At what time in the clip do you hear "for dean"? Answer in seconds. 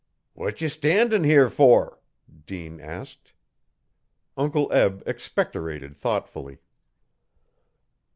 1.47-2.79